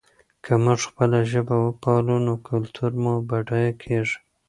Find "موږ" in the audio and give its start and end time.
0.63-0.79